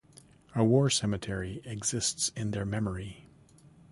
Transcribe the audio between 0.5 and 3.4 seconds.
A war cemetery exists in their memory.